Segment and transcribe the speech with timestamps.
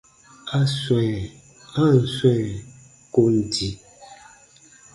[0.57, 1.11] A swɛ̃,
[1.83, 2.39] a ǹ swɛ̃
[3.13, 3.69] kon di.